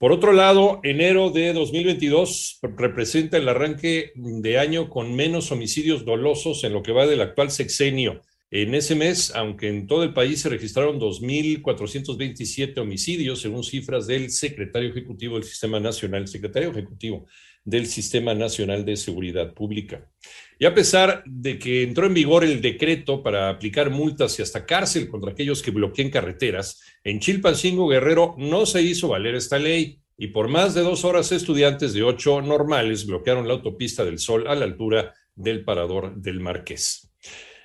Por 0.00 0.12
otro 0.12 0.32
lado, 0.32 0.80
enero 0.82 1.28
de 1.28 1.52
2022 1.52 2.60
representa 2.62 3.36
el 3.36 3.46
arranque 3.50 4.12
de 4.14 4.58
año 4.58 4.88
con 4.88 5.14
menos 5.14 5.52
homicidios 5.52 6.06
dolosos 6.06 6.64
en 6.64 6.72
lo 6.72 6.82
que 6.82 6.92
va 6.92 7.06
del 7.06 7.20
actual 7.20 7.50
sexenio. 7.50 8.22
En 8.52 8.74
ese 8.74 8.96
mes, 8.96 9.32
aunque 9.36 9.68
en 9.68 9.86
todo 9.86 10.02
el 10.02 10.12
país 10.12 10.40
se 10.40 10.48
registraron 10.48 10.98
2.427 10.98 12.78
homicidios, 12.78 13.40
según 13.40 13.62
cifras 13.62 14.08
del 14.08 14.32
secretario 14.32 14.90
ejecutivo 14.90 15.36
del 15.36 15.44
Sistema 15.44 15.78
Nacional, 15.78 16.26
secretario 16.26 16.70
ejecutivo 16.70 17.26
del 17.64 17.86
Sistema 17.86 18.34
Nacional 18.34 18.84
de 18.84 18.96
Seguridad 18.96 19.54
Pública. 19.54 20.10
Y 20.58 20.64
a 20.64 20.74
pesar 20.74 21.22
de 21.26 21.60
que 21.60 21.84
entró 21.84 22.06
en 22.06 22.14
vigor 22.14 22.42
el 22.42 22.60
decreto 22.60 23.22
para 23.22 23.50
aplicar 23.50 23.88
multas 23.88 24.36
y 24.38 24.42
hasta 24.42 24.66
cárcel 24.66 25.08
contra 25.08 25.30
aquellos 25.30 25.62
que 25.62 25.70
bloqueen 25.70 26.10
carreteras, 26.10 26.80
en 27.04 27.20
Chilpancingo 27.20 27.86
Guerrero 27.86 28.34
no 28.36 28.66
se 28.66 28.82
hizo 28.82 29.06
valer 29.06 29.36
esta 29.36 29.60
ley 29.60 30.00
y 30.18 30.28
por 30.28 30.48
más 30.48 30.74
de 30.74 30.82
dos 30.82 31.04
horas 31.04 31.30
estudiantes 31.30 31.92
de 31.92 32.02
ocho 32.02 32.42
normales 32.42 33.06
bloquearon 33.06 33.46
la 33.46 33.54
autopista 33.54 34.04
del 34.04 34.18
Sol 34.18 34.48
a 34.48 34.56
la 34.56 34.64
altura 34.64 35.14
del 35.36 35.64
parador 35.64 36.16
del 36.16 36.40
Marqués. 36.40 37.10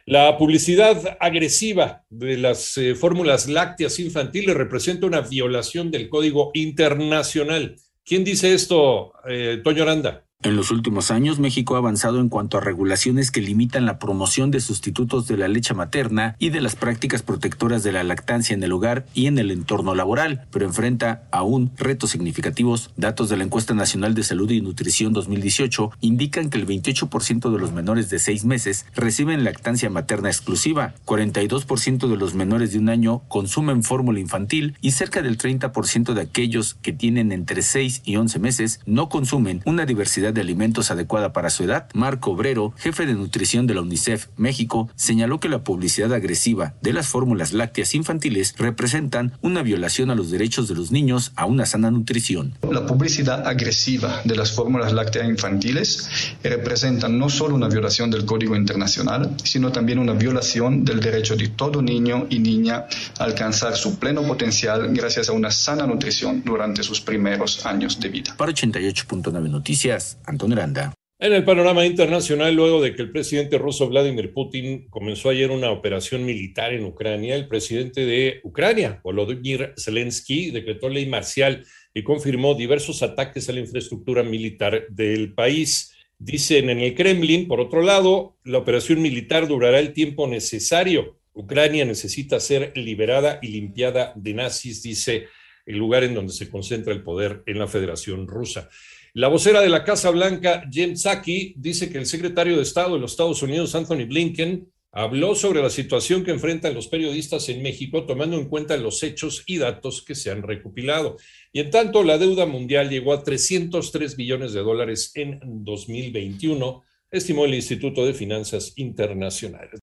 La 0.07 0.38
publicidad 0.38 1.17
agresiva 1.19 2.03
de 2.11 2.38
las 2.38 2.77
eh, 2.77 2.93
fórmulas 2.93 3.47
lácteas 3.47 3.99
infantiles 3.99 4.55
representa 4.55 5.07
una 5.07 5.21
violación 5.21 5.89
del 5.89 6.09
Código 6.09 6.51
Internacional. 6.53 7.75
¿Quién 8.03 8.23
dice 8.23 8.53
esto, 8.53 9.13
eh, 9.27 9.61
Toño 9.63 9.81
Aranda? 9.81 10.24
En 10.45 10.56
los 10.56 10.69
últimos 10.69 11.09
años, 11.09 11.39
México 11.39 11.73
ha 11.73 11.79
avanzado 11.79 12.19
en 12.19 12.29
cuanto 12.29 12.59
a 12.59 12.61
regulaciones 12.61 13.31
que 13.31 13.41
limitan 13.41 13.88
la 13.88 13.97
promoción 13.97 14.51
de 14.51 14.59
sustitutos 14.59 15.28
de 15.28 15.38
la 15.38 15.47
leche 15.47 15.73
materna 15.73 16.35
y 16.38 16.51
de 16.51 16.61
las 16.61 16.75
prácticas 16.75 17.23
protectoras 17.23 17.81
de 17.81 17.91
la 17.91 18.03
lactancia 18.03 18.53
en 18.53 18.61
el 18.61 18.72
hogar 18.72 19.07
y 19.16 19.25
en 19.25 19.39
el 19.39 19.50
entorno 19.50 19.95
laboral, 19.95 20.45
pero 20.51 20.67
enfrenta 20.67 21.23
aún 21.31 21.72
retos 21.78 22.11
significativos. 22.11 22.91
Datos 22.95 23.28
de 23.29 23.38
la 23.38 23.44
Encuesta 23.44 23.73
Nacional 23.73 24.13
de 24.13 24.22
Salud 24.22 24.51
y 24.51 24.61
Nutrición 24.61 25.13
2018 25.13 25.89
indican 26.01 26.51
que 26.51 26.59
el 26.59 26.67
28% 26.67 27.51
de 27.51 27.57
los 27.57 27.72
menores 27.72 28.11
de 28.11 28.19
seis 28.19 28.45
meses 28.45 28.85
reciben 28.94 29.45
lactancia 29.45 29.89
materna 29.89 30.29
exclusiva, 30.29 30.94
42% 31.05 32.07
de 32.07 32.17
los 32.17 32.35
menores 32.35 32.72
de 32.72 32.78
un 32.78 32.89
año 32.89 33.23
consumen 33.29 33.81
fórmula 33.81 34.19
infantil 34.19 34.78
y 34.79 34.91
cerca 34.91 35.23
del 35.23 35.39
30% 35.39 36.13
de 36.13 36.22
aquellos 36.22 36.75
que 36.84 36.94
tienen 36.94 37.31
entre 37.31 37.63
6 37.63 38.03
y 38.05 38.17
11 38.17 38.38
meses 38.38 38.79
no 38.85 39.09
consumen 39.09 39.63
una 39.66 39.88
diversidad 39.88 40.34
de 40.35 40.41
alimentos 40.41 40.91
adecuada 40.91 41.34
para 41.34 41.50
su 41.50 41.63
edad, 41.63 41.88
Marco 41.96 42.31
Obrero, 42.31 42.73
jefe 42.78 43.07
de 43.07 43.16
nutrición 43.16 43.66
de 43.66 43.73
la 43.73 43.81
UNICEF 43.81 44.28
México, 44.38 44.90
señaló 44.96 45.40
que 45.40 45.50
la 45.50 45.63
publicidad 45.63 46.13
agresiva 46.13 46.75
de 46.81 46.94
las 46.94 47.07
fórmulas 47.07 47.53
lácteas 47.53 47.96
infantiles 47.96 48.53
representan 48.59 49.34
una 49.41 49.63
violación 49.63 50.12
a 50.12 50.16
los 50.16 50.29
derechos 50.29 50.68
de 50.68 50.75
los 50.75 50.91
niños 50.91 51.31
a 51.35 51.46
una 51.46 51.66
sana 51.66 51.90
nutrición. 51.90 52.53
La 52.69 52.85
publicidad 52.85 53.47
agresiva 53.47 54.22
de 54.23 54.35
las 54.35 54.51
fórmulas 54.51 54.94
lácteas 54.94 55.28
infantiles 55.28 56.35
representa 56.44 57.09
no 57.09 57.29
solo 57.29 57.56
una 57.56 57.67
violación 57.67 58.12
del 58.12 58.25
Código 58.25 58.56
Internacional, 58.56 59.35
sino 59.44 59.72
también 59.72 60.00
una 60.00 60.13
violación 60.13 60.85
del 60.85 61.00
derecho 61.00 61.35
de 61.35 61.47
todo 61.47 61.81
niño 61.81 62.28
y 62.29 62.40
niña 62.40 62.85
a 63.17 63.23
alcanzar 63.23 63.75
su 63.75 63.97
pleno 63.97 64.23
potencial 64.23 64.94
gracias 64.94 65.29
a 65.29 65.31
una 65.31 65.52
sana 65.52 65.88
nutrición 65.88 66.44
durante 66.44 66.84
sus 66.84 67.02
primeros 67.02 67.66
años 67.66 68.00
de 68.00 68.09
vida. 68.09 68.35
Para 68.38 68.52
88.9 68.52 69.50
Noticias, 69.50 70.17
Antonio 70.27 70.57
Aranda. 70.57 70.93
En 71.17 71.31
el 71.31 71.45
panorama 71.45 71.85
internacional, 71.85 72.53
luego 72.53 72.81
de 72.81 72.93
que 72.93 73.01
el 73.01 73.11
presidente 73.11 73.57
ruso 73.57 73.87
Vladimir 73.87 74.33
Putin 74.33 74.89
comenzó 74.89 75.29
ayer 75.29 75.49
una 75.49 75.72
operación 75.72 76.25
militar 76.25 76.73
en 76.73 76.83
Ucrania, 76.83 77.35
el 77.35 77.47
presidente 77.47 78.05
de 78.05 78.41
Ucrania, 78.43 78.99
Volodymyr 79.01 79.73
Zelensky, 79.77 80.51
decretó 80.51 80.89
ley 80.89 81.05
marcial 81.05 81.66
y 81.93 82.03
confirmó 82.03 82.53
diversos 82.53 83.01
ataques 83.01 83.47
a 83.47 83.53
la 83.53 83.61
infraestructura 83.61 84.23
militar 84.23 84.87
del 84.89 85.33
país. 85.33 85.93
Dicen 86.19 86.69
en 86.69 86.79
el 86.79 86.93
Kremlin, 86.95 87.47
por 87.47 87.61
otro 87.61 87.81
lado, 87.81 88.37
la 88.43 88.57
operación 88.57 89.01
militar 89.01 89.47
durará 89.47 89.79
el 89.79 89.93
tiempo 89.93 90.28
necesario. 90.28 91.17
Ucrania 91.31 91.85
necesita 91.85 92.41
ser 92.41 92.73
liberada 92.75 93.39
y 93.41 93.47
limpiada 93.47 94.11
de 94.17 94.33
nazis, 94.33 94.83
dice 94.83 95.28
el 95.66 95.78
lugar 95.78 96.03
en 96.03 96.13
donde 96.13 96.33
se 96.33 96.49
concentra 96.49 96.93
el 96.93 97.03
poder 97.03 97.41
en 97.45 97.57
la 97.57 97.67
Federación 97.67 98.28
Rusa. 98.28 98.69
La 99.17 99.29
vocera 99.29 99.62
de 99.62 99.70
la 99.70 99.85
Casa 99.85 100.09
Blanca, 100.09 100.67
Jen 100.70 100.97
Psaki, 100.97 101.53
dice 101.56 101.90
que 101.90 101.97
el 101.97 102.06
secretario 102.06 102.58
de 102.58 102.64
Estado 102.64 102.96
de 102.96 103.00
los 103.00 103.12
Estados 103.12 103.41
Unidos, 103.41 103.73
Anthony 103.73 104.06
Blinken, 104.06 104.70
habló 104.91 105.35
sobre 105.35 105.62
la 105.62 105.70
situación 105.70 106.26
que 106.26 106.32
enfrentan 106.32 106.73
los 106.73 106.90
periodistas 106.90 107.47
en 107.47 107.64
México, 107.64 108.06
tomando 108.06 108.38
en 108.38 108.50
cuenta 108.50 108.76
los 108.76 109.02
hechos 109.03 109.44
y 109.46 109.58
datos 109.58 110.03
que 110.03 110.16
se 110.16 110.32
han 110.32 110.44
recopilado. 110.44 111.16
Y 111.53 111.62
en 111.62 111.72
tanto, 111.72 112.03
la 112.03 112.17
deuda 112.17 112.46
mundial 112.46 112.90
llegó 112.90 113.14
a 113.14 113.23
303 113.23 114.17
billones 114.17 114.52
de 114.52 114.59
dólares 114.59 115.14
en 115.16 115.40
2021, 115.64 116.84
estimó 117.09 117.46
el 117.46 117.53
Instituto 117.53 118.06
de 118.06 118.14
Finanzas 118.14 118.73
Internacionales. 118.76 119.79